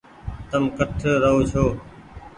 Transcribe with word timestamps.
تم 0.49 0.63
ڪٺ 0.77 0.97
رهو 1.23 1.39
ڇو۔ 1.51 1.65